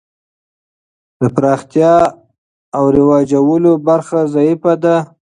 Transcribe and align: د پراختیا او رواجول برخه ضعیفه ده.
د 1.19 1.21
پراختیا 1.35 1.95
او 2.77 2.83
رواجول 2.97 3.63
برخه 3.87 4.19
ضعیفه 4.35 4.73
ده. 4.83 4.97